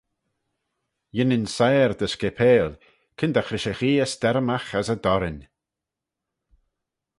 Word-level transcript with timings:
Yinnin 1.15 1.45
siyr 1.55 1.91
dy 1.99 2.07
scapail: 2.11 2.69
kyndagh 3.17 3.51
rish 3.51 3.69
y 3.71 3.73
gheay 3.79 4.01
stermagh 4.13 4.71
as 4.79 4.87
y 4.95 4.97
dorrin. 5.05 5.39